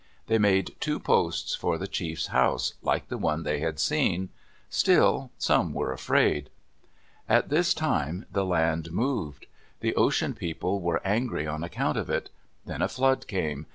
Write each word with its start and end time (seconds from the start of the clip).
They 0.25 0.39
made 0.39 0.75
two 0.79 0.99
posts 0.99 1.53
for 1.53 1.77
the 1.77 1.85
chief's 1.87 2.25
house 2.33 2.73
like 2.81 3.09
the 3.09 3.19
one 3.19 3.43
they 3.43 3.59
had 3.59 3.79
seen. 3.79 4.29
Still 4.67 5.29
some 5.37 5.73
were 5.75 5.93
afraid. 5.93 6.49
At 7.29 7.49
this 7.49 7.75
time 7.75 8.25
the 8.31 8.43
land 8.43 8.91
moved. 8.91 9.45
The 9.81 9.93
Ocean 9.95 10.33
People 10.33 10.81
were 10.81 11.05
angry 11.05 11.45
on 11.45 11.63
account 11.63 11.99
of 11.99 12.09
it. 12.09 12.31
Then 12.65 12.81
a 12.81 12.87
flood 12.87 13.27
came. 13.27 13.67